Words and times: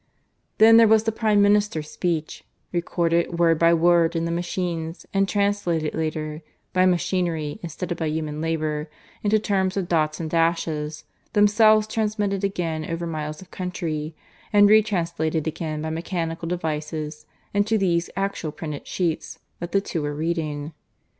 Then 0.57 0.77
there 0.77 0.87
was 0.87 1.03
the 1.03 1.11
Prime 1.11 1.43
Minister's 1.43 1.91
speech, 1.91 2.43
recorded 2.71 3.37
word 3.37 3.59
by 3.59 3.71
word 3.75 4.15
in 4.15 4.25
the 4.25 4.31
machines, 4.31 5.05
and 5.13 5.29
translated 5.29 5.93
later, 5.93 6.41
by 6.73 6.87
machinery 6.87 7.59
instead 7.61 7.91
of 7.91 7.99
by 7.99 8.07
human 8.07 8.41
labour, 8.41 8.89
into 9.21 9.37
terms 9.37 9.77
of 9.77 9.87
dots 9.87 10.19
and 10.19 10.27
dashes, 10.27 11.03
themselves 11.33 11.85
transmitted 11.85 12.43
again 12.43 12.83
over 12.89 13.05
miles 13.05 13.43
of 13.43 13.51
country, 13.51 14.15
and 14.51 14.67
retranslated 14.69 15.45
again 15.45 15.83
by 15.83 15.91
mechanical 15.91 16.47
devices 16.47 17.27
into 17.53 17.77
these 17.77 18.09
actual 18.15 18.51
printed 18.51 18.87
sheets 18.87 19.37
that 19.59 19.71
the 19.71 19.81
two 19.81 20.01
were 20.01 20.15
reading. 20.15 20.73